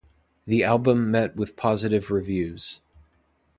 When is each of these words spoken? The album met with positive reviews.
The 0.47 0.63
album 0.63 1.11
met 1.11 1.35
with 1.35 1.55
positive 1.55 2.09
reviews. 2.09 2.81